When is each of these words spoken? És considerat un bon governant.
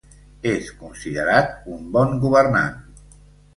És 0.51 0.71
considerat 0.79 1.53
un 1.77 1.85
bon 1.99 2.19
governant. 2.27 2.83